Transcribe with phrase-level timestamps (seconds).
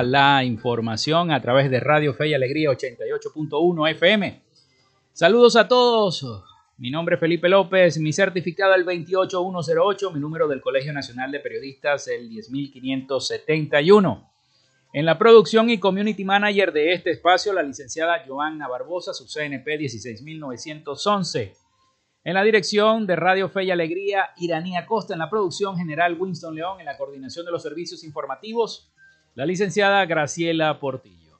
[0.00, 4.42] La información a través de Radio Fe y Alegría 88.1 FM.
[5.12, 6.24] Saludos a todos.
[6.78, 11.40] Mi nombre es Felipe López, mi certificado el 28108, mi número del Colegio Nacional de
[11.40, 14.32] Periodistas el 10571.
[14.94, 19.76] En la producción y community manager de este espacio, la licenciada Joanna Barbosa, su CNP
[19.76, 21.52] 16911.
[22.24, 25.12] En la dirección de Radio Fe y Alegría, Iranía Costa.
[25.12, 26.80] En la producción general, Winston León.
[26.80, 28.90] En la coordinación de los servicios informativos,
[29.34, 31.38] la licenciada Graciela Portillo.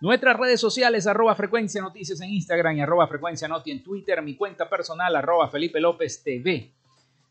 [0.00, 4.36] Nuestras redes sociales, arroba frecuencia noticias en Instagram y arroba frecuencia noti en Twitter, mi
[4.36, 6.70] cuenta personal, arroba Felipe López TV.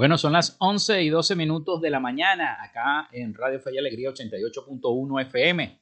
[0.00, 3.76] Bueno, son las 11 y 12 minutos de la mañana acá en Radio Fe y
[3.76, 5.78] Alegría 88.1 FM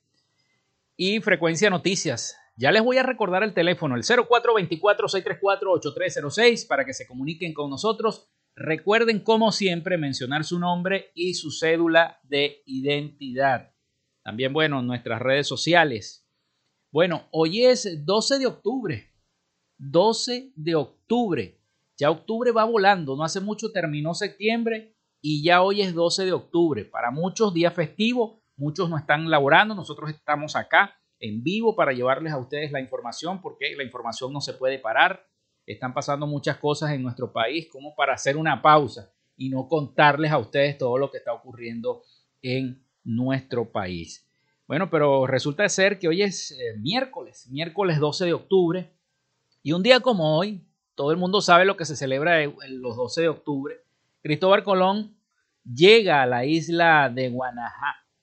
[0.96, 2.36] y Frecuencia Noticias.
[2.56, 8.28] Ya les voy a recordar el teléfono, el 0424-634-8306 para que se comuniquen con nosotros.
[8.56, 13.72] Recuerden, como siempre, mencionar su nombre y su cédula de identidad.
[14.24, 16.26] También, bueno, nuestras redes sociales.
[16.90, 19.12] Bueno, hoy es 12 de octubre.
[19.76, 21.57] 12 de octubre.
[21.98, 26.32] Ya octubre va volando, no hace mucho terminó septiembre y ya hoy es 12 de
[26.32, 26.84] octubre.
[26.84, 32.32] Para muchos días festivos, muchos no están laborando, nosotros estamos acá en vivo para llevarles
[32.32, 35.26] a ustedes la información porque la información no se puede parar.
[35.66, 40.30] Están pasando muchas cosas en nuestro país como para hacer una pausa y no contarles
[40.30, 42.02] a ustedes todo lo que está ocurriendo
[42.42, 44.24] en nuestro país.
[44.68, 48.92] Bueno, pero resulta ser que hoy es eh, miércoles, miércoles 12 de octubre,
[49.62, 50.67] y un día como hoy,
[50.98, 53.76] todo el mundo sabe lo que se celebra el, los 12 de octubre.
[54.20, 55.16] Cristóbal Colón
[55.62, 57.32] llega a la isla de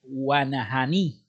[0.03, 1.23] Guanajaní,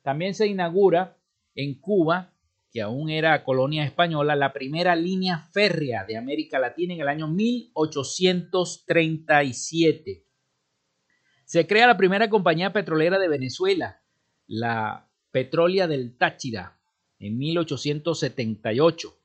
[0.03, 1.19] También se inaugura
[1.55, 2.33] en Cuba,
[2.73, 7.29] que aún era colonia española, la primera línea férrea de América Latina en el año
[7.29, 10.25] 1837.
[11.45, 14.01] Se crea la primera compañía petrolera de Venezuela,
[14.47, 16.79] la Petrolia del Táchira,
[17.19, 19.20] en 1878.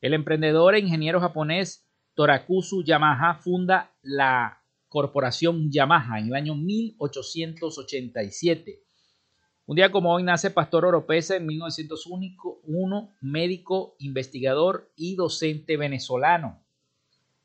[0.00, 8.82] El emprendedor e ingeniero japonés Torakusu Yamaha funda la corporación Yamaha en el año 1887.
[9.66, 16.64] Un día como hoy nace Pastor Oropesa en 1901, médico, investigador y docente venezolano.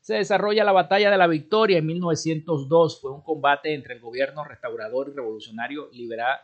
[0.00, 3.00] Se desarrolla la Batalla de la Victoria en 1902.
[3.00, 6.38] Fue un combate entre el gobierno restaurador y revolucionario liberal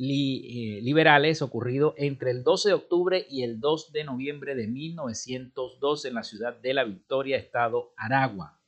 [0.00, 6.04] eh, liberales ocurrido entre el 12 de octubre y el 2 de noviembre de 1902
[6.04, 8.60] en la ciudad de La Victoria, estado Aragua.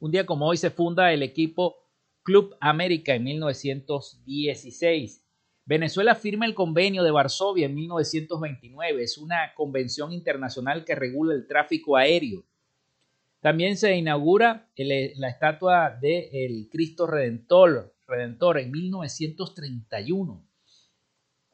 [0.00, 1.76] Un día como hoy se funda el equipo
[2.24, 5.24] Club América en 1916.
[5.64, 9.00] Venezuela firma el convenio de Varsovia en 1929.
[9.00, 12.42] Es una convención internacional que regula el tráfico aéreo.
[13.40, 20.47] También se inaugura la estatua del Cristo Redentor, Redentor en 1931.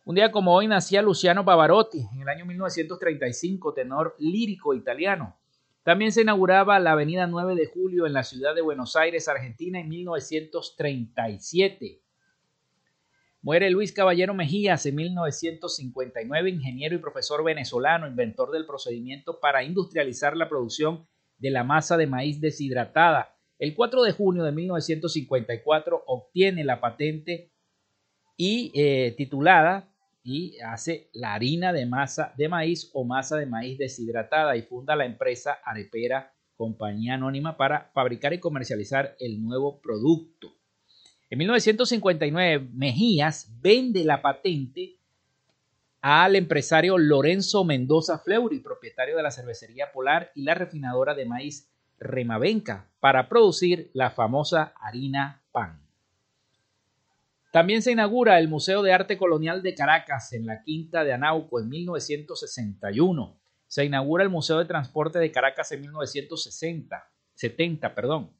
[0.06, 5.38] Un día como hoy nacía Luciano Pavarotti, en el año 1935, tenor lírico italiano.
[5.82, 9.80] También se inauguraba la Avenida 9 de Julio en la ciudad de Buenos Aires, Argentina,
[9.80, 12.02] en 1937.
[13.40, 20.36] Muere Luis Caballero Mejías en 1959, ingeniero y profesor venezolano, inventor del procedimiento para industrializar
[20.36, 21.08] la producción
[21.38, 23.38] de la masa de maíz deshidratada.
[23.58, 27.52] El 4 de junio de 1954 obtiene la patente
[28.36, 29.94] y eh, titulada
[30.25, 34.97] y hace la harina de masa de maíz o masa de maíz deshidratada y funda
[34.97, 40.57] la empresa Arepera Compañía Anónima para fabricar y comercializar el nuevo producto.
[41.28, 44.97] En 1959, Mejías vende la patente
[46.00, 51.69] al empresario Lorenzo Mendoza Fleury, propietario de la cervecería Polar y la refinadora de maíz
[51.99, 55.84] Remavenca, para producir la famosa harina pan.
[57.54, 61.61] También se inaugura el Museo de Arte Colonial de Caracas en la Quinta de Anauco
[61.61, 63.40] en 1961.
[63.68, 68.32] Se inaugura el Museo de Transporte de Caracas en 1960, 70, perdón.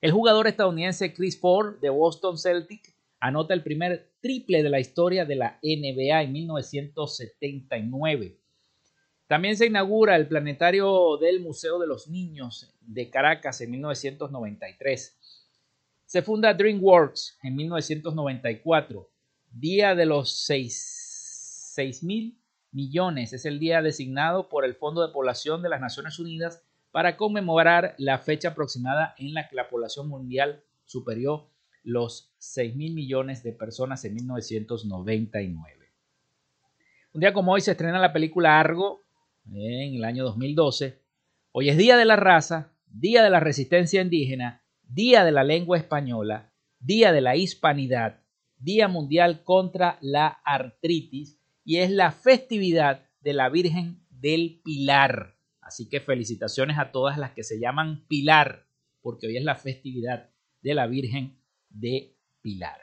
[0.00, 5.26] El jugador estadounidense Chris Ford de Boston Celtic anota el primer triple de la historia
[5.26, 8.40] de la NBA en 1979.
[9.26, 15.15] También se inaugura el planetario del Museo de los Niños de Caracas en 1993.
[16.06, 19.10] Se funda DreamWorks en 1994.
[19.50, 25.62] Día de los 6 mil millones es el día designado por el Fondo de Población
[25.62, 30.62] de las Naciones Unidas para conmemorar la fecha aproximada en la que la población mundial
[30.84, 31.50] superó
[31.82, 35.92] los 6 mil millones de personas en 1999.
[37.14, 39.02] Un día como hoy se estrena la película Argo
[39.50, 41.02] en el año 2012.
[41.50, 45.76] Hoy es Día de la Raza, Día de la Resistencia Indígena Día de la Lengua
[45.76, 48.22] Española, Día de la Hispanidad,
[48.56, 55.36] Día Mundial contra la Artritis y es la festividad de la Virgen del Pilar.
[55.60, 58.68] Así que felicitaciones a todas las que se llaman Pilar,
[59.02, 60.30] porque hoy es la festividad
[60.62, 62.78] de la Virgen de Pilar.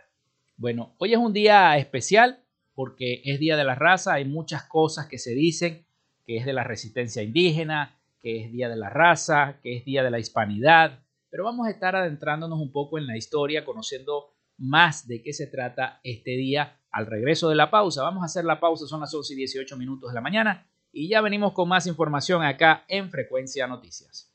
[0.57, 2.43] Bueno, hoy es un día especial
[2.75, 5.85] porque es Día de la Raza, hay muchas cosas que se dicen,
[6.25, 10.03] que es de la resistencia indígena, que es Día de la Raza, que es Día
[10.03, 11.02] de la Hispanidad,
[11.33, 15.47] pero vamos a estar adentrándonos un poco en la historia, conociendo más de qué se
[15.47, 18.03] trata este día al regreso de la pausa.
[18.03, 21.09] Vamos a hacer la pausa, son las 11 y 18 minutos de la mañana y
[21.09, 24.31] ya venimos con más información acá en Frecuencia Noticias.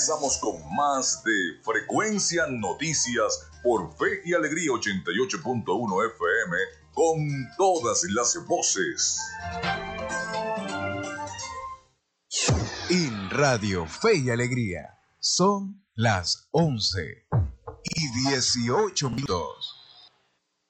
[0.00, 6.56] Regresamos con más de Frecuencia Noticias por Fe y Alegría 88.1 FM
[6.94, 7.18] con
[7.58, 9.20] todas las voces.
[12.88, 17.26] En Radio Fe y Alegría son las 11
[17.84, 19.76] y 18 minutos.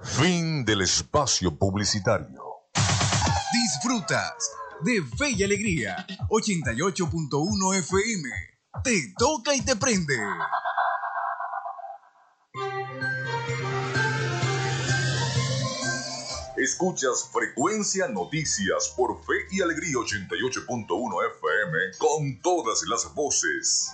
[0.05, 2.43] Fin del espacio publicitario.
[3.53, 8.29] Disfrutas de Fe y Alegría 88.1 FM.
[8.85, 10.15] Te toca y te prende.
[16.59, 23.91] Escuchas Frecuencia Noticias por Fe y Alegría 88.1 FM con todas las voces.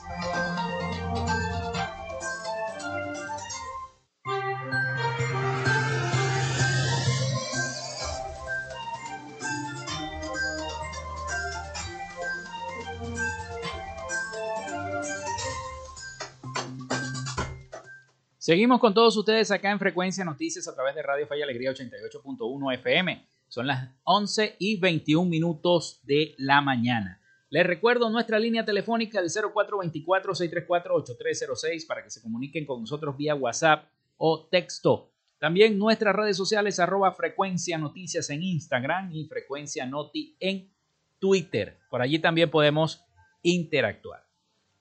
[18.40, 22.73] Seguimos con todos ustedes acá en Frecuencia Noticias a través de Radio Falla Alegría 88.1
[22.73, 23.28] FM.
[23.49, 27.20] Son las 11 y 21 minutos de la mañana.
[27.50, 33.85] Les recuerdo nuestra línea telefónica del 0424-634-8306 para que se comuniquen con nosotros vía WhatsApp
[34.16, 35.12] o texto.
[35.38, 40.73] También nuestras redes sociales arroba Frecuencia Noticias en Instagram y Frecuencia Noti en
[41.18, 41.78] Twitter.
[41.90, 43.04] Por allí también podemos
[43.42, 44.25] interactuar.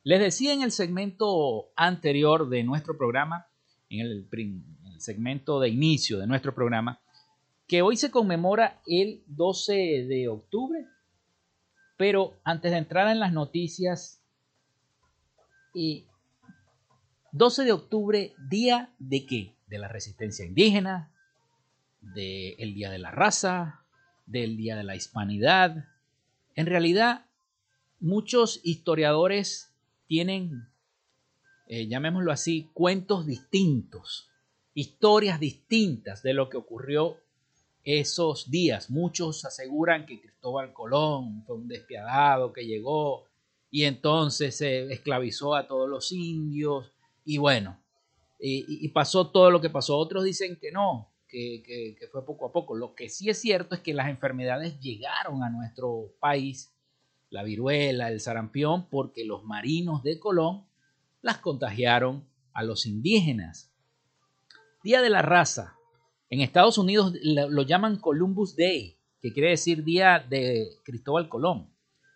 [0.03, 3.48] Les decía en el segmento anterior de nuestro programa
[3.89, 4.63] en el,
[4.99, 6.99] segmento de inicio de nuestro programa,
[7.67, 10.85] que hoy se conmemora el 12 de octubre.
[11.95, 14.21] Pero antes de entrar en las noticias,
[15.73, 16.05] y
[17.31, 19.55] 12 de octubre, día de qué?
[19.67, 21.11] De la resistencia indígena,
[22.01, 23.85] del Día de la Raza,
[24.25, 25.85] del Día de la Hispanidad.
[26.55, 27.25] En realidad,
[27.99, 29.73] muchos historiadores
[30.07, 30.67] tienen
[31.69, 34.27] eh, llamémoslo así, cuentos distintos,
[34.73, 37.17] historias distintas de lo que ocurrió
[37.83, 38.89] esos días.
[38.89, 43.25] Muchos aseguran que Cristóbal Colón fue un despiadado que llegó
[43.69, 46.91] y entonces se esclavizó a todos los indios
[47.23, 47.79] y bueno,
[48.39, 49.95] y, pasó todo lo que pasó.
[49.95, 52.75] Otros dicen que no, que, que, fue poco a poco.
[52.75, 56.73] Lo que sí es cierto es que las enfermedades llegaron a nuestro país,
[57.29, 60.68] la viruela, el sarampión, porque los marinos de Colón
[61.21, 63.71] las contagiaron a los indígenas.
[64.83, 65.75] Día de la raza.
[66.29, 71.69] En Estados Unidos lo llaman Columbus Day, que quiere decir Día de Cristóbal Colón.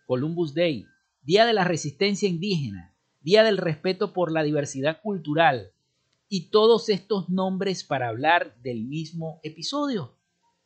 [0.06, 0.86] Columbus Day,
[1.22, 5.72] Día de la Resistencia Indígena, Día del Respeto por la Diversidad Cultural,
[6.28, 10.16] y todos estos nombres para hablar del mismo episodio.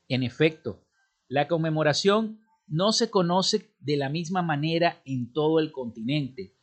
[0.09, 0.85] En efecto,
[1.29, 6.55] la conmemoración no se conoce de la misma manera en todo el continente,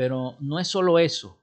[0.00, 1.36] pero no es solo eso.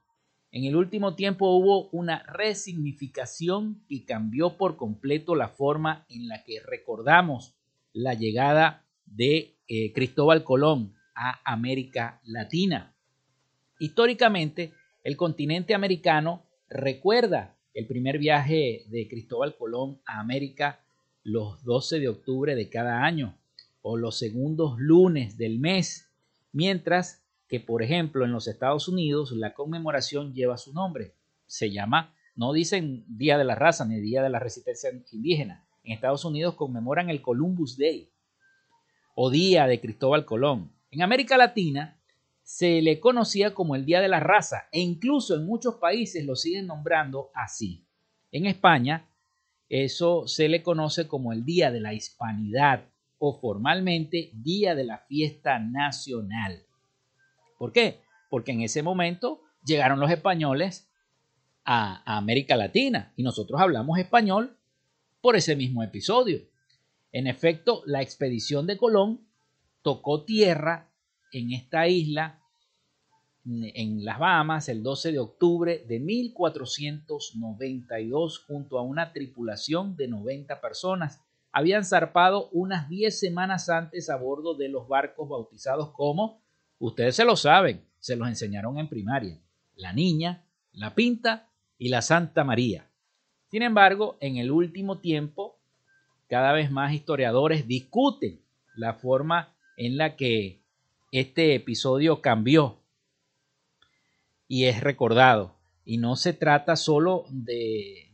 [0.50, 6.42] En el último tiempo hubo una resignificación que cambió por completo la forma en la
[6.42, 7.54] que recordamos
[7.92, 12.96] la llegada de eh, Cristóbal Colón a América Latina.
[13.78, 14.72] Históricamente,
[15.04, 20.80] el continente americano recuerda el primer viaje de Cristóbal Colón a América
[21.22, 23.38] los 12 de octubre de cada año
[23.82, 26.10] o los segundos lunes del mes,
[26.50, 31.14] mientras que, por ejemplo, en los Estados Unidos la conmemoración lleva su nombre.
[31.46, 35.64] Se llama, no dicen Día de la Raza ni Día de la Resistencia Indígena.
[35.82, 38.10] En Estados Unidos conmemoran el Columbus Day
[39.14, 40.70] o Día de Cristóbal Colón.
[40.90, 41.98] En América Latina
[42.42, 46.36] se le conocía como el Día de la Raza e incluso en muchos países lo
[46.36, 47.84] siguen nombrando así.
[48.30, 49.08] En España
[49.68, 52.84] eso se le conoce como el Día de la Hispanidad
[53.18, 56.67] o formalmente Día de la Fiesta Nacional.
[57.58, 58.00] ¿Por qué?
[58.30, 60.90] Porque en ese momento llegaron los españoles
[61.64, 64.56] a, América Latina y nosotros hablamos español
[65.20, 66.40] por ese mismo episodio.
[67.12, 69.28] En efecto, la expedición de Colón
[69.82, 70.90] tocó tierra
[71.32, 72.40] en esta isla,
[73.44, 80.60] en las Bahamas, el 12 de octubre de 1492, junto a una tripulación de 90
[80.60, 81.22] personas.
[81.50, 86.42] Habían zarpado unas 10 semanas antes a bordo de los barcos bautizados como,
[86.78, 89.38] ustedes se lo saben, se los enseñaron en primaria,
[89.76, 92.88] la Niña, la Pinta y la Santa María.
[93.50, 95.58] Sin embargo, en el último tiempo,
[96.28, 98.40] cada vez más historiadores discuten
[98.76, 100.62] la forma en la que
[101.12, 102.82] este episodio cambió
[104.46, 105.56] y es recordado.
[105.84, 108.12] Y no se trata solo de,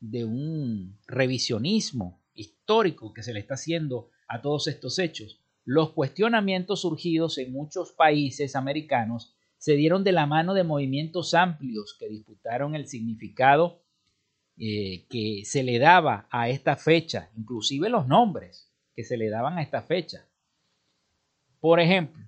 [0.00, 5.41] de un revisionismo histórico que se le está haciendo a todos estos hechos.
[5.64, 11.96] Los cuestionamientos surgidos en muchos países americanos se dieron de la mano de movimientos amplios
[11.98, 13.80] que disputaron el significado
[14.58, 19.56] eh, que se le daba a esta fecha, inclusive los nombres que se le daban
[19.56, 20.28] a esta fecha.
[21.60, 22.24] Por ejemplo,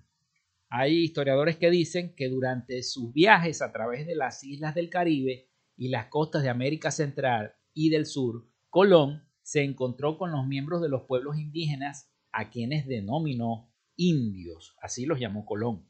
[0.68, 5.48] hay historiadores que dicen que durante sus viajes a través de las islas del Caribe
[5.76, 10.80] y las costas de América Central y del Sur, Colón se encontró con los miembros
[10.80, 15.88] de los pueblos indígenas a quienes denominó indios, así los llamó Colón.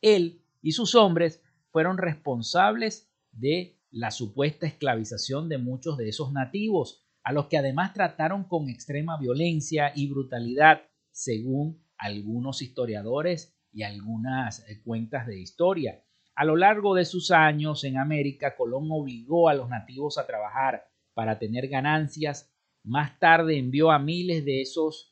[0.00, 7.04] Él y sus hombres fueron responsables de la supuesta esclavización de muchos de esos nativos,
[7.22, 14.66] a los que además trataron con extrema violencia y brutalidad, según algunos historiadores y algunas
[14.68, 16.02] eh, cuentas de historia.
[16.34, 20.84] A lo largo de sus años en América, Colón obligó a los nativos a trabajar
[21.12, 22.50] para tener ganancias.
[22.82, 25.11] Más tarde envió a miles de esos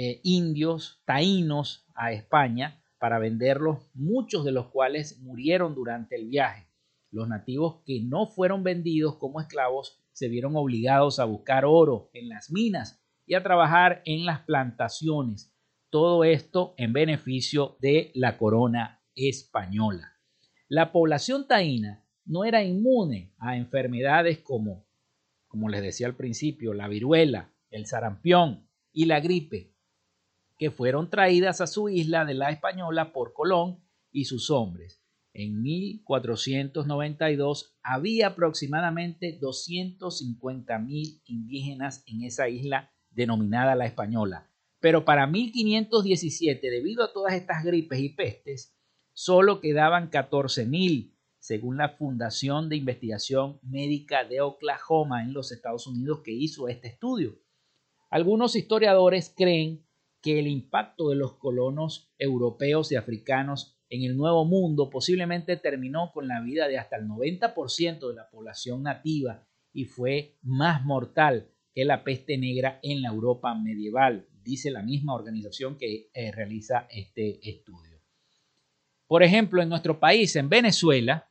[0.00, 6.68] eh, indios taínos a España para venderlos, muchos de los cuales murieron durante el viaje.
[7.10, 12.28] Los nativos que no fueron vendidos como esclavos se vieron obligados a buscar oro en
[12.28, 15.52] las minas y a trabajar en las plantaciones,
[15.90, 20.12] todo esto en beneficio de la corona española.
[20.68, 24.86] La población taína no era inmune a enfermedades como,
[25.48, 29.74] como les decía al principio, la viruela, el sarampión y la gripe,
[30.58, 35.00] que fueron traídas a su isla de la Española por Colón y sus hombres.
[35.32, 46.70] En 1492 había aproximadamente 250.000 indígenas en esa isla denominada la Española, pero para 1517,
[46.70, 48.76] debido a todas estas gripes y pestes,
[49.12, 56.20] solo quedaban 14.000, según la Fundación de Investigación Médica de Oklahoma en los Estados Unidos
[56.24, 57.38] que hizo este estudio.
[58.10, 59.87] Algunos historiadores creen
[60.20, 66.12] que el impacto de los colonos europeos y africanos en el Nuevo Mundo posiblemente terminó
[66.12, 71.50] con la vida de hasta el 90% de la población nativa y fue más mortal
[71.72, 76.86] que la peste negra en la Europa medieval dice la misma organización que eh, realiza
[76.90, 78.02] este estudio.
[79.06, 81.30] Por ejemplo, en nuestro país, en Venezuela,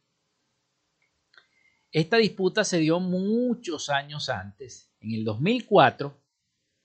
[1.92, 4.94] esta disputa se dio muchos años antes.
[5.00, 6.24] En el 2004,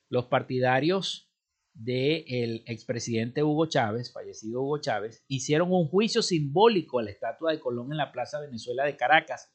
[0.09, 1.32] los partidarios
[1.75, 7.61] del expresidente Hugo Chávez, fallecido Hugo Chávez, hicieron un juicio simbólico a la estatua de
[7.61, 9.53] Colón en la Plaza Venezuela de Caracas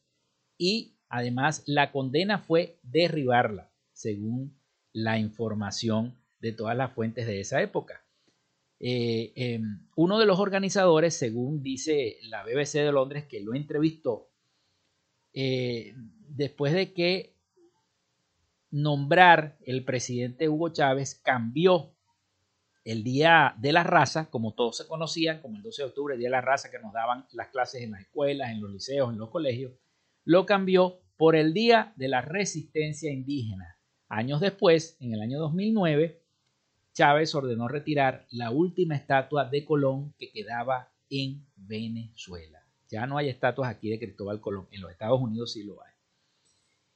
[0.56, 4.58] y además la condena fue derribarla, según
[4.92, 8.04] la información de todas las fuentes de esa época.
[8.80, 14.30] eh, em, uno de los organizadores, según dice la BBC de Londres, que lo entrevistó,
[15.32, 15.94] eh,
[16.28, 17.34] después de que
[18.70, 21.97] nombrar el presidente Hugo Chávez cambió
[22.88, 26.20] el Día de la Raza, como todos se conocían, como el 12 de octubre, el
[26.20, 29.12] Día de la Raza que nos daban las clases en las escuelas, en los liceos,
[29.12, 29.72] en los colegios,
[30.24, 33.76] lo cambió por el Día de la Resistencia Indígena.
[34.08, 36.22] Años después, en el año 2009,
[36.94, 42.64] Chávez ordenó retirar la última estatua de Colón que quedaba en Venezuela.
[42.88, 45.92] Ya no hay estatuas aquí de Cristóbal Colón, en los Estados Unidos sí lo hay.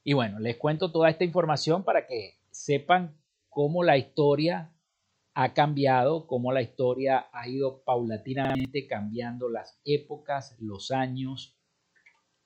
[0.05, 3.15] Y bueno, les cuento toda esta información para que sepan
[3.51, 4.72] cómo la historia
[5.35, 11.59] ha cambiado, cómo la historia ha ido paulatinamente cambiando las épocas, los años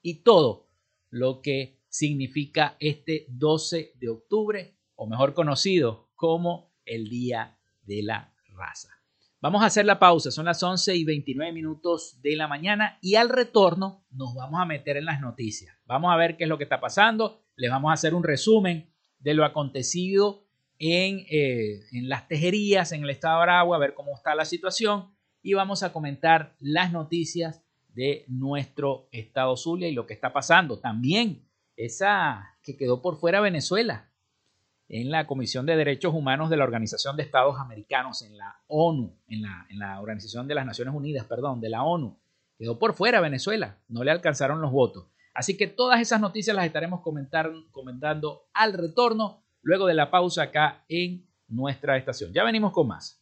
[0.02, 0.68] y todo
[1.10, 8.34] lo que significa este 12 de octubre, o mejor conocido como el Día de la
[8.48, 8.90] Raza.
[9.40, 13.16] Vamos a hacer la pausa, son las 11 y 29 minutos de la mañana y
[13.16, 15.76] al retorno nos vamos a meter en las noticias.
[15.84, 18.92] Vamos a ver qué es lo que está pasando, les vamos a hacer un resumen
[19.18, 20.45] de lo acontecido
[20.78, 24.44] en, eh, en las tejerías en el estado de Aragua, a ver cómo está la
[24.44, 27.62] situación y vamos a comentar las noticias
[27.94, 30.78] de nuestro estado Zulia y lo que está pasando.
[30.78, 34.10] También esa que quedó por fuera Venezuela,
[34.88, 39.16] en la Comisión de Derechos Humanos de la Organización de Estados Americanos, en la ONU,
[39.28, 42.18] en la, en la Organización de las Naciones Unidas, perdón, de la ONU.
[42.58, 45.06] Quedó por fuera Venezuela, no le alcanzaron los votos.
[45.34, 50.44] Así que todas esas noticias las estaremos comentar, comentando al retorno, luego de la pausa
[50.44, 52.32] acá en nuestra estación.
[52.32, 53.20] Ya venimos con más.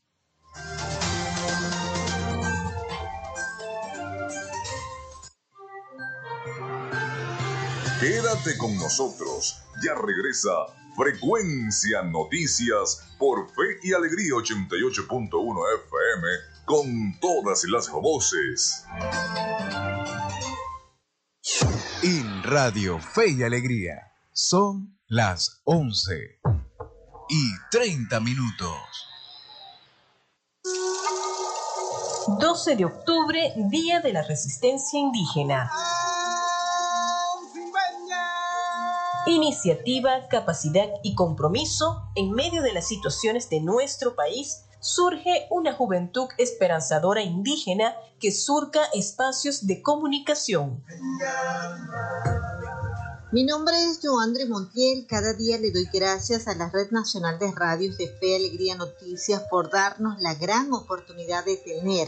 [7.98, 10.50] Quédate con nosotros, ya regresa
[10.94, 15.30] Frecuencia Noticias por Fe y Alegría 88.1
[15.87, 16.28] FM
[16.66, 18.85] con todas las voces.
[22.02, 26.34] En Radio Fe y Alegría son las 11
[27.28, 28.72] y 30 minutos.
[32.38, 35.70] 12 de octubre, Día de la Resistencia Indígena.
[39.26, 46.28] Iniciativa, capacidad y compromiso en medio de las situaciones de nuestro país surge una juventud
[46.37, 50.84] esperanzadora indígena que surca espacios de comunicación.
[53.35, 55.09] Mi nombre es Joandre Montiel.
[55.09, 59.42] Cada día le doy gracias a la Red Nacional de Radios de Fe, Alegría, Noticias
[59.51, 62.07] por darnos la gran oportunidad de tener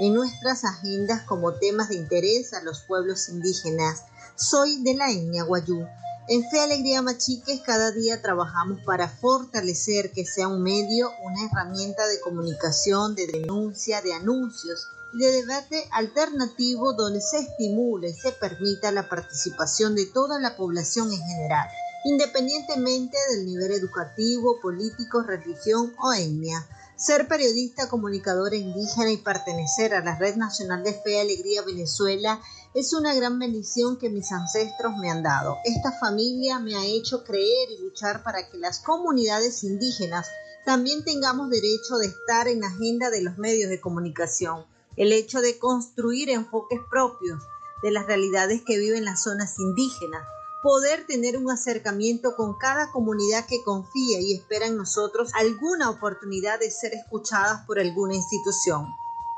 [0.00, 4.02] en nuestras agendas como temas de interés a los pueblos indígenas.
[4.34, 5.86] Soy de la etnia Guayú
[6.28, 12.04] en Fe Alegría Machiques cada día trabajamos para fortalecer que sea un medio, una herramienta
[12.08, 18.90] de comunicación, de denuncia, de anuncios de debate alternativo donde se estimule y se permita
[18.92, 21.68] la participación de toda la población en general,
[22.04, 26.66] independientemente del nivel educativo, político, religión o etnia.
[26.96, 32.40] Ser periodista, comunicadora indígena y pertenecer a la Red Nacional de Fe Alegría Venezuela
[32.74, 35.56] es una gran bendición que mis ancestros me han dado.
[35.64, 40.26] Esta familia me ha hecho creer y luchar para que las comunidades indígenas
[40.64, 44.64] también tengamos derecho de estar en la agenda de los medios de comunicación.
[44.96, 47.42] El hecho de construir enfoques propios
[47.82, 50.26] de las realidades que viven las zonas indígenas.
[50.62, 56.58] Poder tener un acercamiento con cada comunidad que confía y espera en nosotros alguna oportunidad
[56.58, 58.86] de ser escuchadas por alguna institución.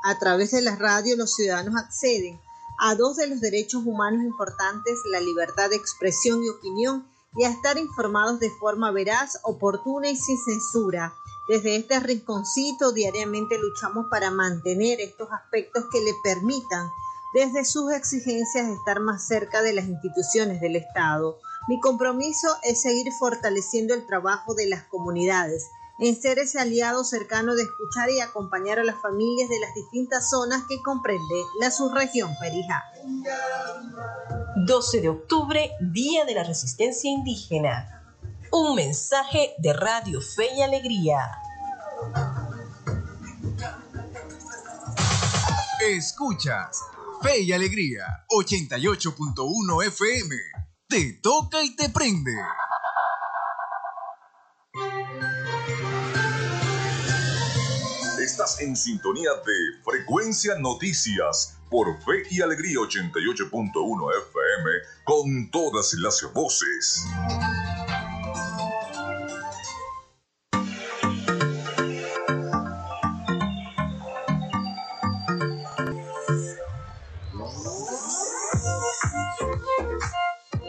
[0.03, 2.39] A través de la radio los ciudadanos acceden
[2.79, 7.49] a dos de los derechos humanos importantes, la libertad de expresión y opinión, y a
[7.49, 11.13] estar informados de forma veraz, oportuna y sin censura.
[11.49, 16.91] Desde este rinconcito diariamente luchamos para mantener estos aspectos que le permitan,
[17.33, 21.39] desde sus exigencias, estar más cerca de las instituciones del Estado.
[21.67, 27.55] Mi compromiso es seguir fortaleciendo el trabajo de las comunidades, en ser ese aliado cercano
[27.55, 32.29] de escuchar y acompañar a las familias de las distintas zonas que comprende la subregión
[32.39, 32.83] Perijá.
[34.67, 37.98] 12 de octubre, Día de la Resistencia Indígena.
[38.51, 41.19] Un mensaje de Radio Fe y Alegría.
[45.81, 46.81] Escuchas
[47.21, 50.35] Fe y Alegría 88.1 FM.
[50.87, 52.33] Te toca y te prende.
[58.19, 64.71] Estás en sintonía de Frecuencia Noticias por Fe y Alegría 88.1 FM
[65.03, 67.05] con todas las voces.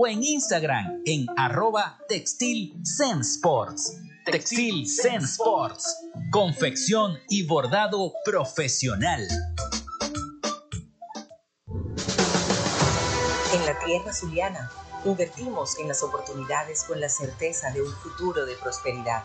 [0.00, 2.80] o en Instagram en arroba textil
[3.20, 3.96] Sports.
[4.24, 5.96] Textil Sports.
[6.30, 9.26] Confección y bordado profesional.
[13.52, 14.70] En la tierra zuliana,
[15.04, 19.24] invertimos en las oportunidades con la certeza de un futuro de prosperidad,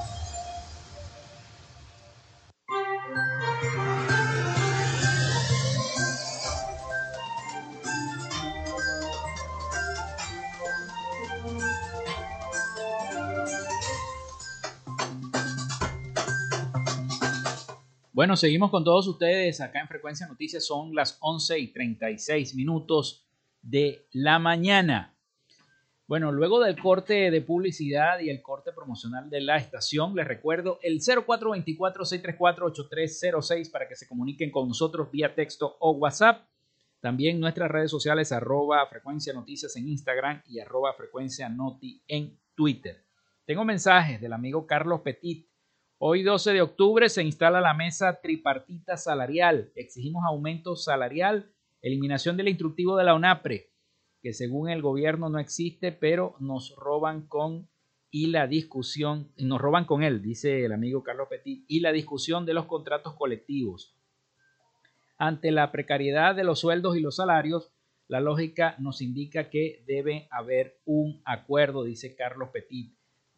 [18.21, 20.63] Bueno, seguimos con todos ustedes acá en Frecuencia Noticias.
[20.63, 23.25] Son las 11 y 36 minutos
[23.63, 25.17] de la mañana.
[26.05, 30.77] Bueno, luego del corte de publicidad y el corte promocional de la estación, les recuerdo
[30.83, 36.45] el 0424-634-8306 para que se comuniquen con nosotros vía texto o WhatsApp.
[36.99, 43.03] También nuestras redes sociales arroba frecuencia noticias en Instagram y arroba frecuencia noti en Twitter.
[43.47, 45.50] Tengo mensajes del amigo Carlos Petit
[46.03, 49.71] Hoy 12 de octubre se instala la mesa tripartita salarial.
[49.75, 53.69] Exigimos aumento salarial, eliminación del instructivo de la UNAPRE,
[54.19, 57.69] que según el gobierno no existe, pero nos roban con
[58.09, 62.47] y la discusión, nos roban con él, dice el amigo Carlos Petit, y la discusión
[62.47, 63.95] de los contratos colectivos.
[65.19, 67.75] Ante la precariedad de los sueldos y los salarios,
[68.07, 72.91] la lógica nos indica que debe haber un acuerdo, dice Carlos Petit.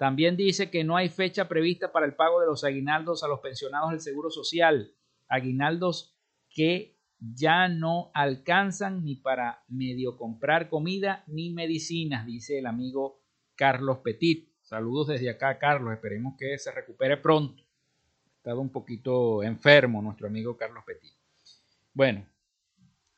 [0.04, 3.40] También dice que no hay fecha prevista para el pago de los aguinaldos a los
[3.40, 4.94] pensionados del Seguro Social,
[5.30, 6.14] aguinaldos
[6.50, 13.22] que ya no alcanzan ni para medio comprar comida ni medicinas, dice el amigo
[13.56, 14.52] Carlos Petit.
[14.62, 15.94] Saludos desde acá, Carlos.
[15.94, 17.64] Esperemos que se recupere pronto.
[17.64, 21.14] Ha estado un poquito enfermo nuestro amigo Carlos Petit.
[21.94, 22.26] Bueno,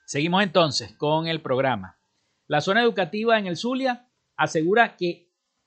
[0.05, 1.97] seguimos entonces con el programa.
[2.45, 5.24] La zona educativa en el Zulia asegura que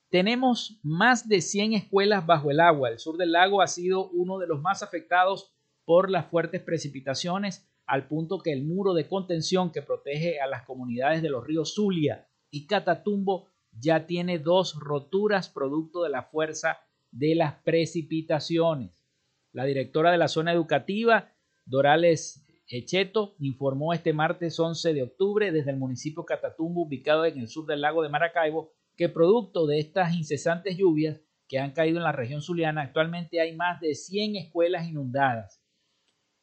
[0.09, 2.89] tenemos más de 100 escuelas bajo el agua.
[2.89, 5.53] El sur del lago ha sido uno de los más afectados
[5.85, 10.63] por las fuertes precipitaciones, al punto que el muro de contención que protege a las
[10.63, 16.79] comunidades de los ríos Zulia y Catatumbo ya tiene dos roturas producto de la fuerza
[17.11, 19.03] de las precipitaciones.
[19.51, 21.31] La directora de la zona educativa,
[21.65, 27.47] Dorales Echeto, informó este martes 11 de octubre desde el municipio Catatumbo, ubicado en el
[27.47, 32.03] sur del lago de Maracaibo, que producto de estas incesantes lluvias que han caído en
[32.03, 35.63] la región zuliana, actualmente hay más de 100 escuelas inundadas.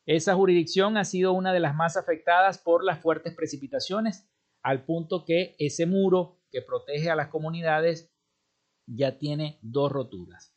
[0.06, 4.26] Esa jurisdicción ha sido una de las más afectadas por las fuertes precipitaciones,
[4.62, 8.10] al punto que ese muro que protege a las comunidades
[8.86, 10.56] ya tiene dos roturas.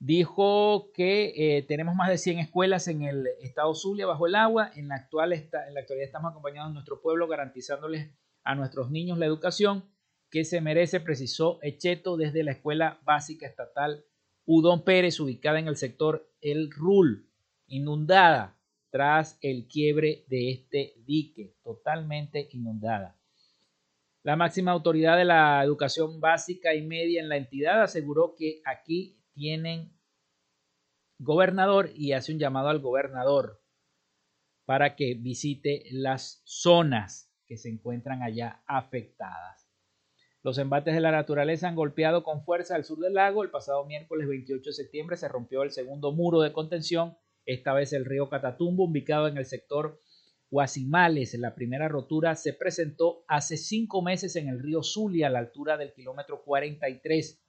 [0.00, 4.72] Dijo que eh, tenemos más de 100 escuelas en el estado Zulia bajo el agua.
[4.74, 9.18] En la, actual en la actualidad estamos acompañando a nuestro pueblo garantizándoles a nuestros niños
[9.18, 9.84] la educación
[10.36, 14.04] que se merece, precisó Echeto desde la Escuela Básica Estatal
[14.44, 17.26] Udón Pérez, ubicada en el sector El Rul,
[17.68, 23.18] inundada tras el quiebre de este dique, totalmente inundada.
[24.24, 29.18] La máxima autoridad de la educación básica y media en la entidad aseguró que aquí
[29.32, 29.90] tienen
[31.18, 33.62] gobernador y hace un llamado al gobernador
[34.66, 39.65] para que visite las zonas que se encuentran allá afectadas.
[40.46, 43.42] Los embates de la naturaleza han golpeado con fuerza al sur del lago.
[43.42, 47.92] El pasado miércoles 28 de septiembre se rompió el segundo muro de contención, esta vez
[47.92, 49.98] el río Catatumbo, ubicado en el sector
[50.48, 51.34] Guasimales.
[51.34, 55.76] La primera rotura se presentó hace cinco meses en el río Zulia, a la altura
[55.76, 57.42] del kilómetro 43.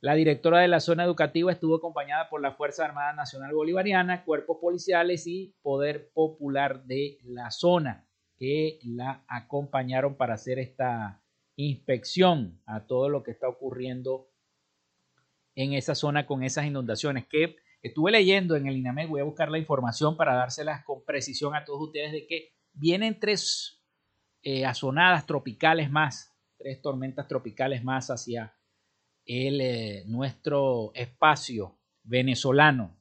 [0.00, 4.58] La directora de la zona educativa estuvo acompañada por la Fuerza Armada Nacional Bolivariana, cuerpos
[4.60, 11.20] policiales y poder popular de la zona que la acompañaron para hacer esta
[11.56, 14.28] inspección a todo lo que está ocurriendo
[15.54, 19.50] en esa zona con esas inundaciones que estuve leyendo en el INAMED, voy a buscar
[19.50, 23.82] la información para dárselas con precisión a todos ustedes de que vienen tres
[24.42, 28.56] eh, azonadas tropicales más, tres tormentas tropicales más hacia
[29.26, 32.96] el, eh, nuestro espacio venezolano.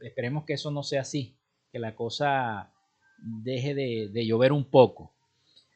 [0.00, 1.38] Esperemos que eso no sea así,
[1.70, 2.72] que la cosa
[3.18, 5.14] deje de llover un poco.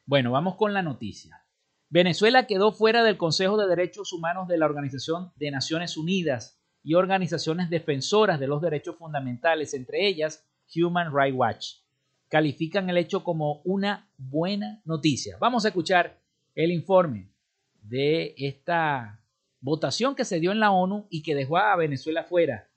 [0.05, 1.40] Bueno, vamos con la noticia.
[1.91, 6.93] Venezuela quedó fuera del Consejo de Derechos Humanos de la Organización de Naciones Unidas y
[6.93, 11.67] organizaciones defensoras de los derechos fundamentales, entre ellas Human Rights Watch.
[12.29, 15.35] Califican el hecho como una buena noticia.
[15.41, 16.17] Vamos a escuchar
[16.55, 17.29] el informe
[17.81, 19.19] de esta
[19.59, 22.69] votación que se dio en la ONU y que dejó a Venezuela fuera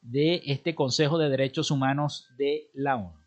[0.00, 3.21] de este Consejo de Derechos Humanos de la ONU.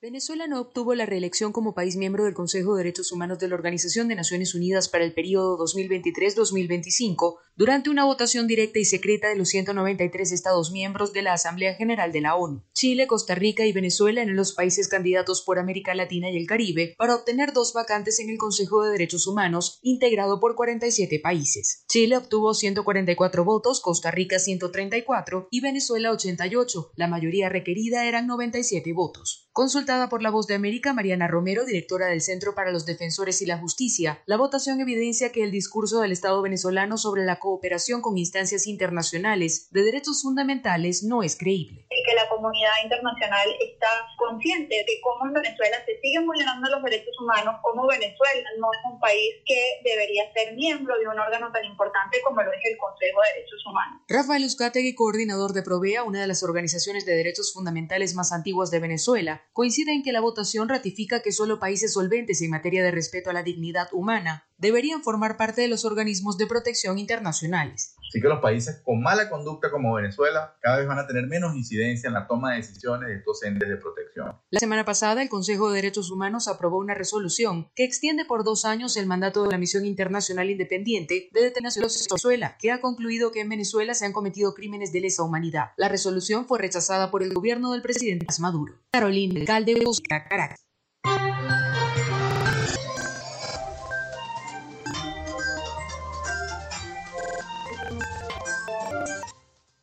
[0.00, 3.56] Venezuela no obtuvo la reelección como país miembro del Consejo de Derechos Humanos de la
[3.56, 9.34] Organización de Naciones Unidas para el periodo 2023-2025 durante una votación directa y secreta de
[9.34, 12.62] los 193 Estados miembros de la Asamblea General de la ONU.
[12.74, 16.94] Chile, Costa Rica y Venezuela eran los países candidatos por América Latina y el Caribe
[16.96, 21.82] para obtener dos vacantes en el Consejo de Derechos Humanos, integrado por 47 países.
[21.88, 26.92] Chile obtuvo 144 votos, Costa Rica 134 y Venezuela 88.
[26.94, 29.47] La mayoría requerida eran 97 votos.
[29.58, 33.46] Consultada por La Voz de América, Mariana Romero, directora del Centro para los Defensores y
[33.46, 38.16] la Justicia, la votación evidencia que el discurso del Estado venezolano sobre la cooperación con
[38.16, 41.88] instancias internacionales de derechos fundamentales no es creíble.
[41.90, 46.80] Y que la comunidad internacional está consciente de cómo en Venezuela se siguen vulnerando los
[46.84, 51.50] derechos humanos, cómo Venezuela no es un país que debería ser miembro de un órgano
[51.50, 54.02] tan importante como lo es el Consejo de Derechos Humanos.
[54.06, 58.78] Rafael Uzcategui, coordinador de Provea, una de las organizaciones de derechos fundamentales más antiguas de
[58.78, 63.30] Venezuela, coincide en que la votación ratifica que solo países solventes en materia de respeto
[63.30, 67.94] a la dignidad humana deberían formar parte de los organismos de protección internacionales.
[68.08, 71.54] Así que los países con mala conducta como Venezuela cada vez van a tener menos
[71.54, 74.34] incidencia en la toma de decisiones de estos entes de protección.
[74.50, 78.64] La semana pasada, el Consejo de Derechos Humanos aprobó una resolución que extiende por dos
[78.64, 83.30] años el mandato de la Misión Internacional Independiente de Detención de Venezuela, que ha concluido
[83.30, 85.72] que en Venezuela se han cometido crímenes de lesa humanidad.
[85.76, 88.74] La resolución fue rechazada por el gobierno del presidente Maduro.
[88.92, 89.84] Carolina, alcalde de
[90.28, 90.67] Caracas.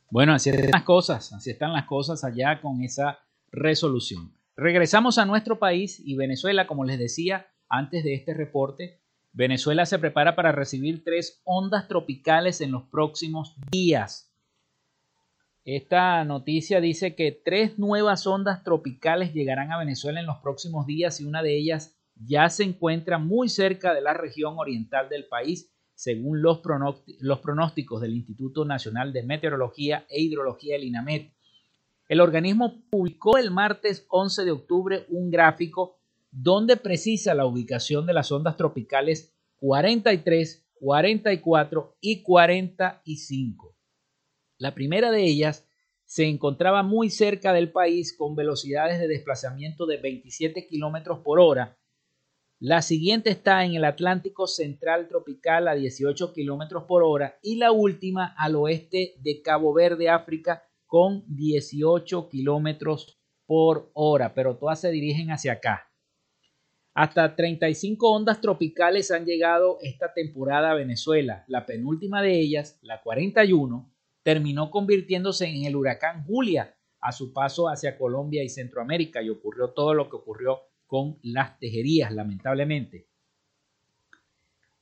[0.09, 3.19] Bueno, así están las cosas, así están las cosas allá con esa
[3.51, 4.33] resolución.
[4.55, 9.01] Regresamos a nuestro país y Venezuela, como les decía antes de este reporte,
[9.33, 14.31] Venezuela se prepara para recibir tres ondas tropicales en los próximos días.
[15.65, 21.19] Esta noticia dice que tres nuevas ondas tropicales llegarán a Venezuela en los próximos días
[21.19, 25.74] y una de ellas ya se encuentra muy cerca de la región oriental del país
[25.95, 31.33] según los, pronósticos del Instituto Nacional de Meteorología e Hidrología, el INAMET.
[32.07, 35.97] El organismo publicó el martes 11 de octubre un gráfico
[36.29, 43.75] donde precisa la ubicación de las ondas tropicales 43, 44 y 45.
[44.57, 45.65] La primera de ellas
[46.03, 51.77] se encontraba muy cerca del país con velocidades de desplazamiento de 27 kilómetros por hora
[52.65, 57.71] la siguiente está en el Atlántico Central Tropical a 18 kilómetros por hora y la
[57.71, 64.89] última al oeste de Cabo Verde, África, con 18 kilómetros por hora, pero todas se
[64.89, 65.91] dirigen hacia acá.
[66.95, 71.45] Hasta 35 ondas tropicales han llegado esta temporada a Venezuela.
[71.47, 73.93] La penúltima de ellas, la 41,
[74.23, 79.69] terminó convirtiéndose en el huracán Julia a su paso hacia Colombia y Centroamérica y ocurrió
[79.69, 83.07] todo lo que ocurrió con las tejerías, lamentablemente.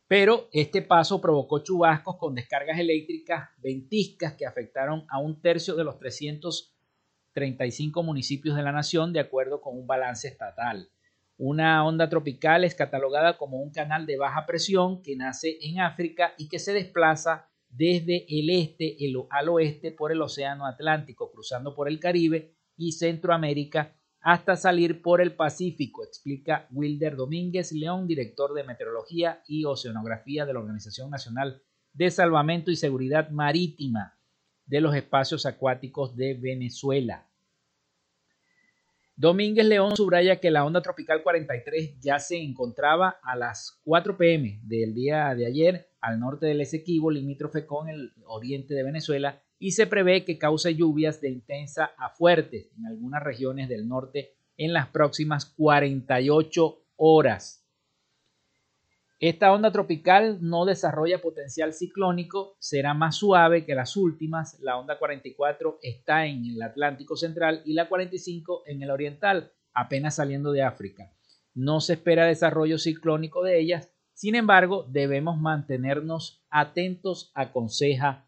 [0.07, 5.83] Pero este paso provocó chubascos con descargas eléctricas ventiscas que afectaron a un tercio de
[5.83, 10.89] los 335 municipios de la nación de acuerdo con un balance estatal.
[11.37, 16.33] Una onda tropical es catalogada como un canal de baja presión que nace en África
[16.37, 18.95] y que se desplaza desde el este
[19.31, 25.19] al oeste por el Océano Atlántico, cruzando por el Caribe y Centroamérica hasta salir por
[25.21, 31.61] el Pacífico, explica Wilder Domínguez León, director de Meteorología y Oceanografía de la Organización Nacional
[31.91, 34.17] de Salvamento y Seguridad Marítima
[34.65, 37.27] de los Espacios Acuáticos de Venezuela.
[39.17, 44.61] Domínguez León subraya que la onda tropical 43 ya se encontraba a las 4 pm
[44.63, 49.71] del día de ayer al norte del Esequibo, limítrofe con el oriente de Venezuela, y
[49.71, 54.73] se prevé que cause lluvias de intensa a fuertes en algunas regiones del norte en
[54.73, 57.63] las próximas 48 horas.
[59.19, 64.59] Esta onda tropical no desarrolla potencial ciclónico, será más suave que las últimas.
[64.59, 70.15] La onda 44 está en el Atlántico Central y la 45 en el Oriental, apenas
[70.15, 71.13] saliendo de África.
[71.53, 78.27] No se espera desarrollo ciclónico de ellas, sin embargo, debemos mantenernos atentos, aconseja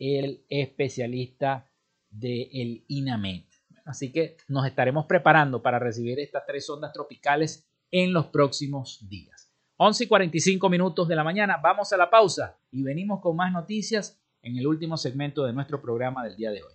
[0.00, 1.70] el especialista
[2.08, 3.46] del INAMET.
[3.84, 9.52] Así que nos estaremos preparando para recibir estas tres ondas tropicales en los próximos días.
[9.76, 11.58] 11 y 45 minutos de la mañana.
[11.62, 15.80] Vamos a la pausa y venimos con más noticias en el último segmento de nuestro
[15.80, 16.72] programa del día de hoy.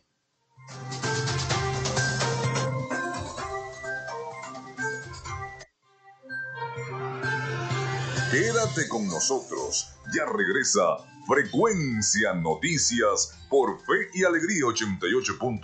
[8.32, 9.95] Quédate con nosotros.
[10.13, 15.59] Ya regresa Frecuencia Noticias por Fe y Alegría 88.1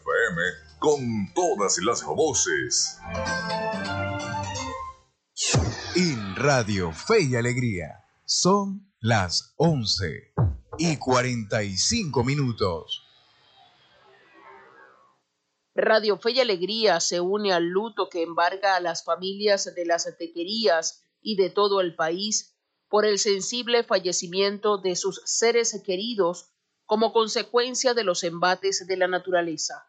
[0.00, 0.42] FM
[0.78, 2.98] con todas las voces.
[5.96, 10.34] En Radio Fe y Alegría son las 11
[10.76, 13.02] y 45 minutos.
[15.74, 20.04] Radio Fe y Alegría se une al luto que embarga a las familias de las
[20.18, 22.57] tequerías y de todo el país
[22.88, 26.52] por el sensible fallecimiento de sus seres queridos
[26.86, 29.88] como consecuencia de los embates de la naturaleza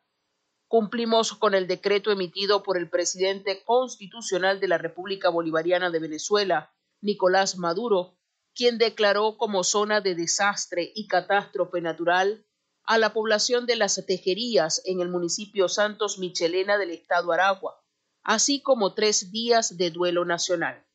[0.70, 6.72] cumplimos con el decreto emitido por el presidente constitucional de la República Bolivariana de Venezuela,
[7.02, 8.20] Nicolás Maduro,
[8.54, 12.46] quien declaró como zona de desastre y catástrofe natural
[12.84, 17.84] a la población de las Tejerías en el municipio Santos Michelena del estado Aragua,
[18.22, 20.86] así como tres días de duelo nacional.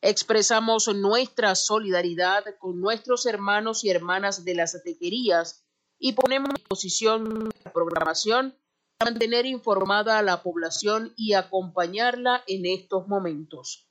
[0.00, 5.64] Expresamos nuestra solidaridad con nuestros hermanos y hermanas de las Tejerías
[5.98, 8.56] y ponemos a disposición la programación
[9.02, 13.88] mantener informada a la población y acompañarla en estos momentos.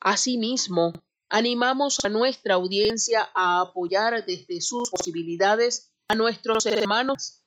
[0.00, 0.92] Asimismo,
[1.30, 7.42] animamos a nuestra audiencia a apoyar desde sus posibilidades a nuestros hermanos.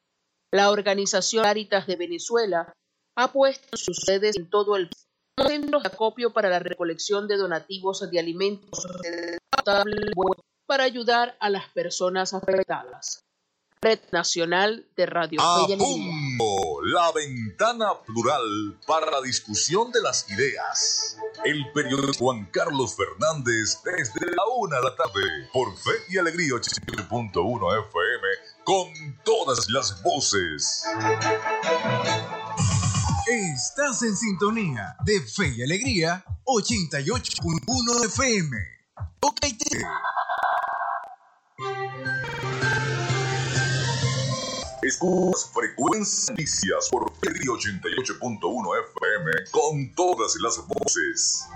[0.51, 2.73] La organización Caritas de Venezuela
[3.15, 4.89] ha puesto sus sedes en todo el
[5.43, 8.87] centros de acopio para la recolección de donativos de alimentos
[10.65, 13.21] para ayudar a las personas afectadas.
[13.81, 21.17] Red Nacional de Radio Apunto, la ventana plural para la discusión de las ideas.
[21.43, 25.21] El periodista Juan Carlos Fernández desde la una de la tarde
[25.53, 28.27] por Fe y Alegría 87.1 FM
[28.63, 30.83] con todas las voces.
[33.27, 38.55] Estás en sintonía de Fe y Alegría 88.1 FM.
[39.21, 39.39] Ok,
[44.83, 51.47] Escuchas frecuencias por 88.1 FM con todas las voces.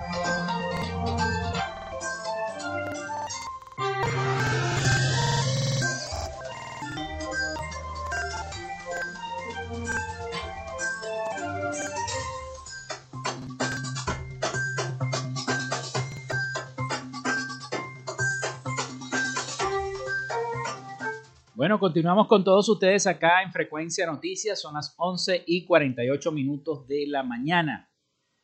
[21.59, 24.61] Bueno, continuamos con todos ustedes acá en Frecuencia Noticias.
[24.61, 27.91] Son las 11 y 48 minutos de la mañana.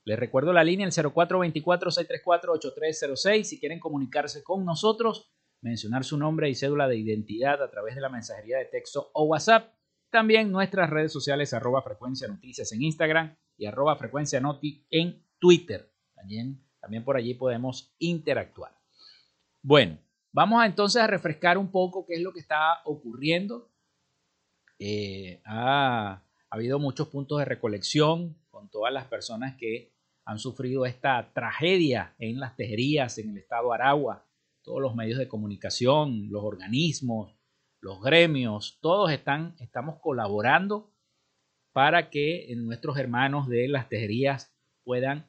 [0.03, 3.43] Les recuerdo la línea el 0424-634-8306.
[3.43, 8.01] Si quieren comunicarse con nosotros, mencionar su nombre y cédula de identidad a través de
[8.01, 9.73] la mensajería de texto o WhatsApp.
[10.09, 15.89] También nuestras redes sociales arroba frecuencia noticias en Instagram y arroba frecuencia noti en Twitter.
[16.15, 18.73] También, también por allí podemos interactuar.
[19.61, 19.99] Bueno,
[20.35, 23.71] vamos entonces a refrescar un poco qué es lo que está ocurriendo.
[24.77, 29.93] Eh, ha, habido muchos puntos de recolección con todas las personas que
[30.25, 34.25] han sufrido esta tragedia en las tejerías en el estado Aragua.
[34.61, 37.33] Todos los medios de comunicación, los organismos,
[37.79, 40.91] los gremios, todos están, estamos colaborando
[41.71, 45.27] para que nuestros hermanos de las tejerías puedan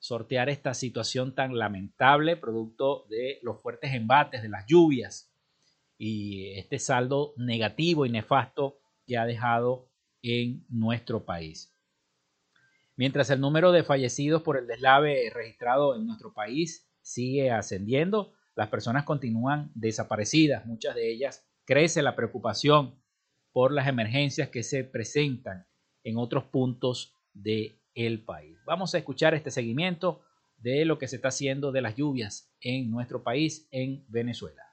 [0.00, 5.32] sortear esta situación tan lamentable producto de los fuertes embates, de las lluvias
[5.98, 9.88] y este saldo negativo y nefasto que ha dejado
[10.22, 11.76] en nuestro país.
[12.96, 18.68] Mientras el número de fallecidos por el deslave registrado en nuestro país sigue ascendiendo, las
[18.68, 23.00] personas continúan desaparecidas, muchas de ellas crece la preocupación
[23.52, 25.66] por las emergencias que se presentan
[26.04, 28.58] en otros puntos del el país.
[28.66, 30.22] Vamos a escuchar este seguimiento
[30.58, 34.69] de lo que se está haciendo de las lluvias en nuestro país, en Venezuela.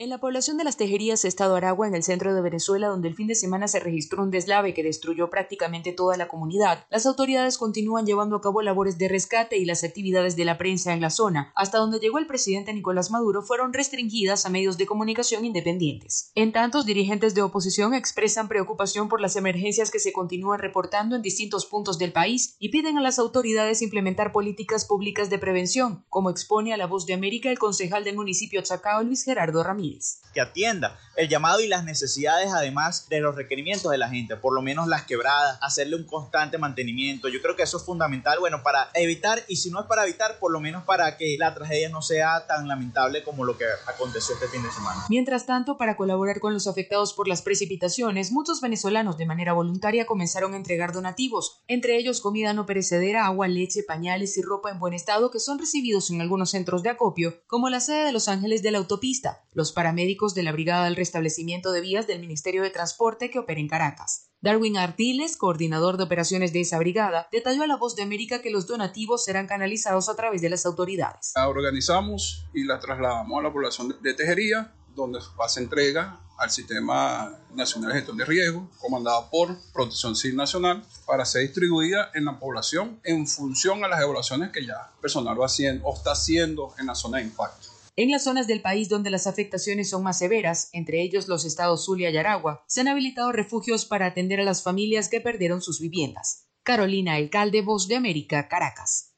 [0.00, 3.16] En la población de las Tejerías, Estado Aragua, en el centro de Venezuela, donde el
[3.16, 7.58] fin de semana se registró un deslave que destruyó prácticamente toda la comunidad, las autoridades
[7.58, 11.10] continúan llevando a cabo labores de rescate y las actividades de la prensa en la
[11.10, 16.30] zona, hasta donde llegó el presidente Nicolás Maduro, fueron restringidas a medios de comunicación independientes.
[16.36, 21.22] En tantos, dirigentes de oposición expresan preocupación por las emergencias que se continúan reportando en
[21.22, 26.30] distintos puntos del país y piden a las autoridades implementar políticas públicas de prevención, como
[26.30, 29.87] expone a la voz de América el concejal del municipio Chacao, Luis Gerardo Ramírez.
[30.34, 34.54] Que atienda el llamado y las necesidades, además de los requerimientos de la gente, por
[34.54, 37.28] lo menos las quebradas, hacerle un constante mantenimiento.
[37.28, 40.38] Yo creo que eso es fundamental, bueno, para evitar, y si no es para evitar,
[40.38, 44.34] por lo menos para que la tragedia no sea tan lamentable como lo que aconteció
[44.34, 45.04] este fin de semana.
[45.08, 50.06] Mientras tanto, para colaborar con los afectados por las precipitaciones, muchos venezolanos de manera voluntaria
[50.06, 54.78] comenzaron a entregar donativos, entre ellos comida no perecedera, agua, leche, pañales y ropa en
[54.78, 58.28] buen estado que son recibidos en algunos centros de acopio, como la sede de Los
[58.28, 62.64] Ángeles de la autopista, los paramédicos de la Brigada del Restablecimiento de Vías del Ministerio
[62.64, 64.32] de Transporte que opera en Caracas.
[64.40, 68.50] Darwin Artiles, coordinador de operaciones de esa brigada, detalló a La Voz de América que
[68.50, 71.30] los donativos serán canalizados a través de las autoridades.
[71.36, 77.38] La organizamos y la trasladamos a la población de Tejería, donde pasa entrega al Sistema
[77.54, 82.36] Nacional de Gestión de Riesgo, comandada por Protección Civil Nacional, para ser distribuida en la
[82.40, 86.74] población en función a las evaluaciones que ya el personal va haciendo o está haciendo
[86.80, 87.67] en la zona de impacto.
[88.00, 91.84] En las zonas del país donde las afectaciones son más severas, entre ellos los estados
[91.84, 95.80] Zulia y Aragua, se han habilitado refugios para atender a las familias que perdieron sus
[95.80, 96.48] viviendas.
[96.62, 99.16] Carolina Alcalde, Voz de América, Caracas.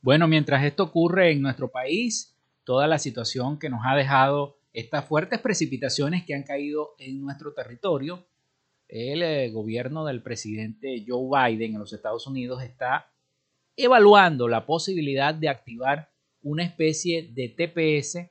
[0.00, 2.34] Bueno, mientras esto ocurre en nuestro país,
[2.64, 7.54] toda la situación que nos ha dejado estas fuertes precipitaciones que han caído en nuestro
[7.54, 8.28] territorio,
[8.88, 13.10] el eh, gobierno del presidente Joe Biden en los Estados Unidos está
[13.74, 16.12] evaluando la posibilidad de activar
[16.42, 18.30] una especie de TPS,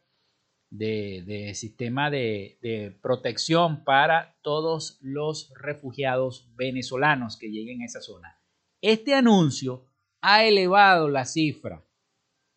[0.69, 8.39] de, sistema de, de, protección para todos los refugiados venezolanos que lleguen a esa zona.
[8.81, 9.87] Este anuncio
[10.21, 11.83] ha elevado la cifra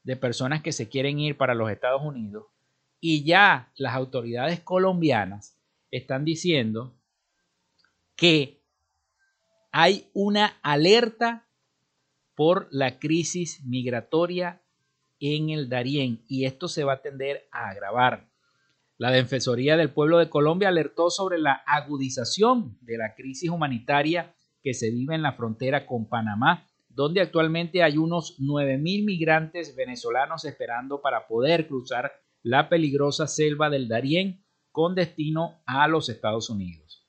[0.03, 2.49] de personas que se quieren ir para los Estados Unidos
[3.01, 5.57] y ya las autoridades colombianas
[5.90, 6.94] están diciendo
[8.16, 8.61] que
[9.70, 11.46] hay una alerta
[12.34, 14.62] por la crisis migratoria
[15.20, 18.28] en el Darién y esto se va a tender a agravar.
[18.96, 24.74] La Defensoría del Pueblo de Colombia alertó sobre la agudización de la crisis humanitaria que
[24.74, 31.01] se vive en la frontera con Panamá, donde actualmente hay unos 9.000 migrantes venezolanos esperando
[31.01, 32.12] para poder cruzar
[32.43, 37.09] la peligrosa selva del Darién con destino a los Estados Unidos.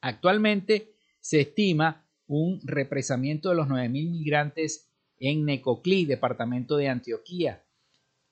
[0.00, 7.64] Actualmente se estima un represamiento de los 9.000 migrantes en Necoclí, departamento de Antioquía,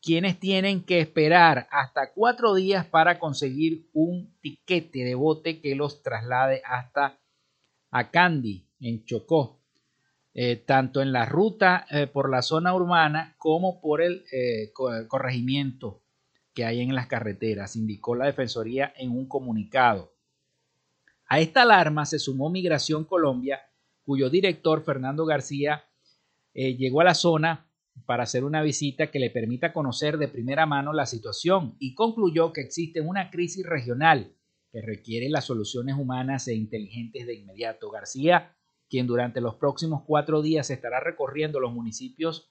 [0.03, 6.03] quienes tienen que esperar hasta cuatro días para conseguir un tiquete de bote que los
[6.03, 7.19] traslade hasta
[7.91, 9.64] Acandi, en Chocó,
[10.37, 14.73] eh, tanto en la ruta eh, por la zona urbana como por el eh,
[15.07, 16.03] corregimiento
[16.53, 20.13] que hay en las carreteras, indicó la Defensoría en un comunicado.
[21.29, 23.61] A esta alarma se sumó Migración Colombia,
[24.05, 25.85] cuyo director, Fernando García,
[26.53, 27.69] llegó a la zona
[28.07, 32.53] para hacer una visita que le permita conocer de primera mano la situación y concluyó
[32.53, 34.37] que existe una crisis regional
[34.71, 37.91] que requiere las soluciones humanas e inteligentes de inmediato.
[37.91, 38.55] García
[38.89, 42.51] quien durante los próximos cuatro días estará recorriendo los municipios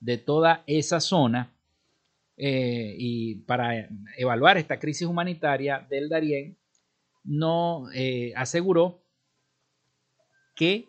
[0.00, 1.54] de toda esa zona
[2.36, 6.58] eh, y para evaluar esta crisis humanitaria del Darién,
[7.24, 9.04] no eh, aseguró
[10.56, 10.88] que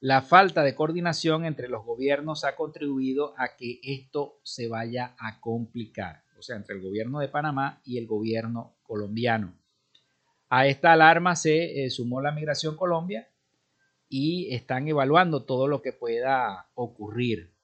[0.00, 5.40] la falta de coordinación entre los gobiernos ha contribuido a que esto se vaya a
[5.40, 9.54] complicar, o sea, entre el gobierno de Panamá y el gobierno colombiano.
[10.48, 13.26] A esta alarma se eh, sumó la Migración Colombia
[14.08, 17.54] y están evaluando todo lo que pueda ocurrir.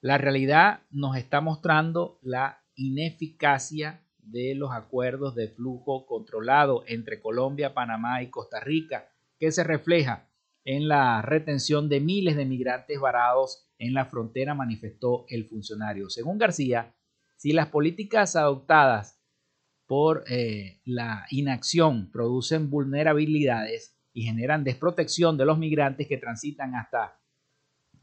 [0.00, 7.74] La realidad nos está mostrando la ineficacia de los acuerdos de flujo controlado entre Colombia,
[7.74, 9.08] Panamá y Costa Rica,
[9.38, 10.28] que se refleja
[10.64, 16.10] en la retención de miles de migrantes varados en la frontera, manifestó el funcionario.
[16.10, 16.94] Según García,
[17.36, 19.20] si las políticas adoptadas
[19.86, 27.20] por eh, la inacción producen vulnerabilidades y generan desprotección de los migrantes que transitan hasta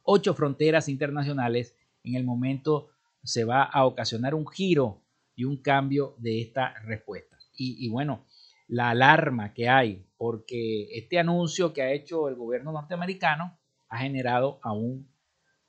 [0.03, 2.91] ocho fronteras internacionales, en el momento
[3.24, 5.01] se va a ocasionar un giro
[5.34, 7.36] y un cambio de esta respuesta.
[7.57, 8.28] Y, bueno,
[8.68, 13.57] la alarma que hay, porque este anuncio que ha hecho el gobierno norteamericano
[13.89, 15.11] ha generado aún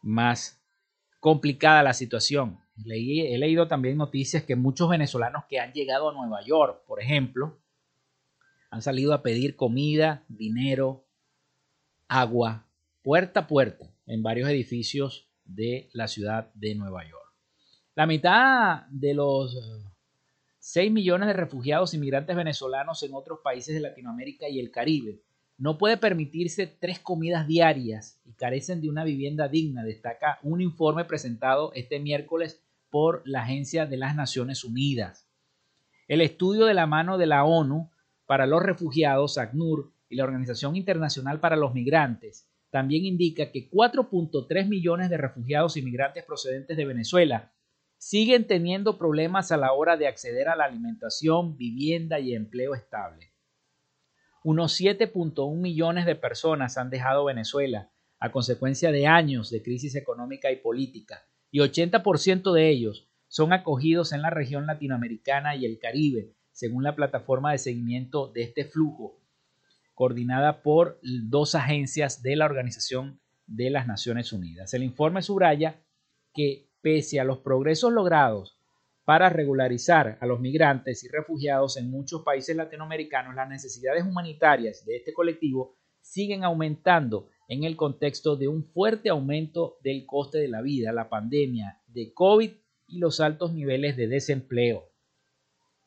[0.02, 0.62] más
[1.20, 2.60] complicada la situación.
[2.84, 7.63] he leído también noticias que muchos venezolanos que han llegado a Nueva York, por ejemplo,
[8.74, 11.06] han salido a pedir comida, dinero,
[12.08, 12.66] agua,
[13.02, 17.32] puerta a puerta en varios edificios de la ciudad de Nueva York.
[17.94, 19.56] La mitad de los
[20.58, 25.20] 6 millones de refugiados inmigrantes venezolanos en otros países de Latinoamérica y el Caribe
[25.56, 31.04] no puede permitirse tres comidas diarias y carecen de una vivienda digna, destaca un informe
[31.04, 32.60] presentado este miércoles
[32.90, 35.28] por la Agencia de las Naciones Unidas.
[36.08, 37.92] El estudio de la mano de la ONU
[38.26, 44.68] para los refugiados, ACNUR, y la Organización Internacional para los Migrantes también indica que 4.3
[44.68, 47.52] millones de refugiados inmigrantes procedentes de Venezuela
[47.98, 53.32] siguen teniendo problemas a la hora de acceder a la alimentación, vivienda y empleo estable.
[54.42, 60.50] Unos 7.1 millones de personas han dejado Venezuela a consecuencia de años de crisis económica
[60.50, 66.34] y política, y 80% de ellos son acogidos en la región latinoamericana y el Caribe,
[66.54, 69.20] según la plataforma de seguimiento de este flujo
[69.92, 74.72] coordinada por dos agencias de la Organización de las Naciones Unidas.
[74.72, 75.84] El informe subraya
[76.32, 78.58] que pese a los progresos logrados
[79.04, 84.96] para regularizar a los migrantes y refugiados en muchos países latinoamericanos, las necesidades humanitarias de
[84.96, 90.62] este colectivo siguen aumentando en el contexto de un fuerte aumento del coste de la
[90.62, 92.50] vida, la pandemia de COVID
[92.86, 94.93] y los altos niveles de desempleo.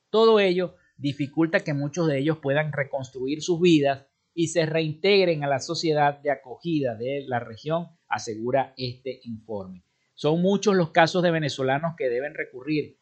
[0.10, 5.48] Todo ello dificulta que muchos de ellos puedan reconstruir sus vidas y se reintegren a
[5.48, 9.84] la sociedad de acogida de la región, asegura este informe.
[10.14, 12.98] Son muchos los casos de venezolanos que deben recurrir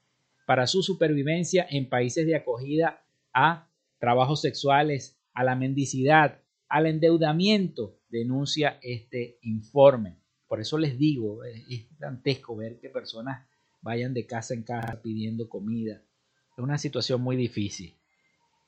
[0.45, 7.99] para su supervivencia en países de acogida a trabajos sexuales, a la mendicidad, al endeudamiento,
[8.09, 10.17] denuncia este informe.
[10.47, 13.47] Por eso les digo, es dantesco ver que personas
[13.81, 16.01] vayan de casa en casa pidiendo comida,
[16.55, 17.97] es una situación muy difícil.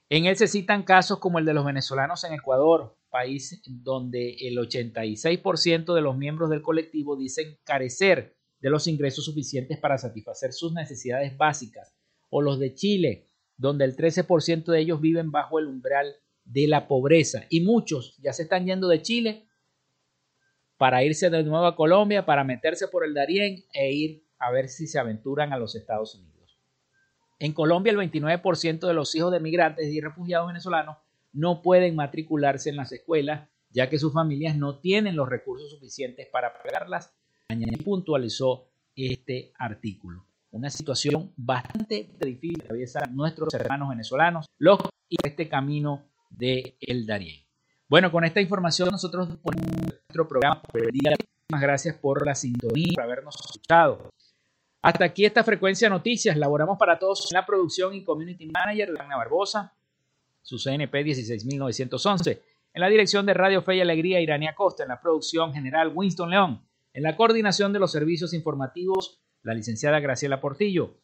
[0.09, 4.57] En él se citan casos como el de los venezolanos en Ecuador, país donde el
[4.57, 10.73] 86% de los miembros del colectivo dicen carecer de los ingresos suficientes para satisfacer sus
[10.73, 11.93] necesidades básicas,
[12.29, 16.87] o los de Chile, donde el 13% de ellos viven bajo el umbral de la
[16.87, 19.47] pobreza y muchos ya se están yendo de Chile
[20.77, 24.69] para irse de nuevo a Colombia, para meterse por el Darién e ir a ver
[24.69, 26.36] si se aventuran a los Estados Unidos.
[27.39, 30.97] En Colombia, el 29% de los hijos de migrantes y refugiados venezolanos
[31.33, 36.27] no pueden matricularse en las escuelas, ya que sus familias no tienen los recursos suficientes
[36.31, 37.13] para pagarlas.
[37.49, 40.25] Y puntualizó este artículo.
[40.51, 47.05] Una situación bastante difícil que atraviesan nuestros hermanos venezolanos, los y este camino de el
[47.05, 47.45] Darién.
[47.87, 50.61] Bueno, con esta información nosotros ponemos nuestro programa.
[50.73, 54.09] Muchas gracias por la sintonía, por habernos escuchado.
[54.81, 56.37] Hasta aquí esta frecuencia de noticias.
[56.37, 59.73] Laboramos para todos en la producción y community manager Ana Barbosa,
[60.41, 62.41] su CNP 16911.
[62.73, 64.83] En la dirección de Radio Fe y Alegría, Irania Costa.
[64.83, 66.61] En la producción general, Winston León.
[66.93, 70.97] En la coordinación de los servicios informativos, la licenciada Graciela Portillo.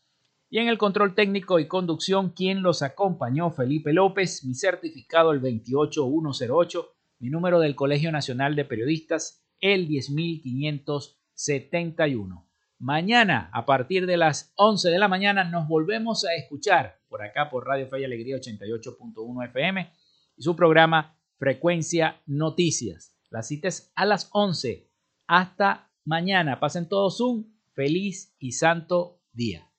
[0.50, 5.42] Y en el control técnico y conducción, quien los acompañó, Felipe López, mi certificado el
[5.42, 12.53] 28108, mi número del Colegio Nacional de Periodistas, el 10571.
[12.84, 17.50] Mañana, a partir de las 11 de la mañana, nos volvemos a escuchar por acá
[17.50, 19.90] por Radio Fe y Alegría 88.1 FM
[20.36, 23.16] y su programa Frecuencia Noticias.
[23.30, 24.92] La cita es a las 11.
[25.28, 26.60] Hasta mañana.
[26.60, 29.72] Pasen todos un feliz y santo día.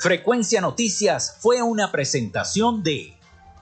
[0.00, 3.21] Frecuencia Noticias fue una presentación de